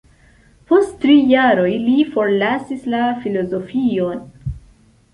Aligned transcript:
Post 0.71 0.95
tri 1.03 1.17
jaroj 1.33 1.69
li 1.85 2.07
forlasis 2.17 2.91
la 2.97 3.05
filozofion. 3.23 4.29